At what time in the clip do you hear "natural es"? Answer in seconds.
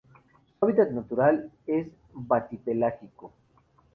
0.89-1.85